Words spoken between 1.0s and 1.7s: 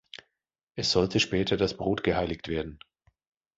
später